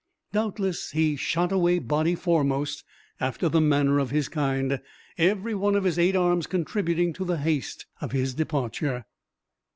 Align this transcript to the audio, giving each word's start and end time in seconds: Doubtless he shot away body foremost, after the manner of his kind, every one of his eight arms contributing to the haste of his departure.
Doubtless 0.31 0.89
he 0.89 1.15
shot 1.15 1.51
away 1.51 1.77
body 1.77 2.15
foremost, 2.15 2.83
after 3.19 3.47
the 3.49 3.61
manner 3.61 3.99
of 3.99 4.09
his 4.09 4.29
kind, 4.29 4.81
every 5.15 5.53
one 5.53 5.75
of 5.75 5.83
his 5.83 5.99
eight 5.99 6.15
arms 6.15 6.47
contributing 6.47 7.13
to 7.13 7.23
the 7.23 7.37
haste 7.37 7.85
of 8.01 8.11
his 8.11 8.33
departure. 8.33 9.05